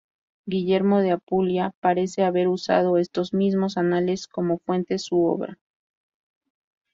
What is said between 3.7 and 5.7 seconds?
anales como fuentes su obra.